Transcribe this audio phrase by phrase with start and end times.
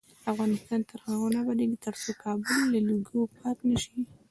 [0.31, 3.99] افغانستان تر هغو نه ابادیږي، ترڅو کابل له لوګیو پاک نشي.